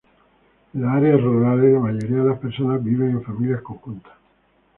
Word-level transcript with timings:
En 0.73 0.81
las 0.81 0.95
áreas 0.95 1.21
rurales, 1.21 1.71
la 1.73 1.79
mayoría 1.79 2.23
de 2.23 2.29
las 2.31 2.39
personas 2.39 2.83
viven 2.83 3.11
en 3.11 3.23
familias 3.23 3.61
conjuntas. 3.61 4.13